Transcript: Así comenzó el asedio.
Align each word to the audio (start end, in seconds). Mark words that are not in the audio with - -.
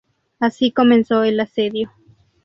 Así 0.39 0.71
comenzó 0.71 1.21
el 1.21 1.39
asedio. 1.39 1.91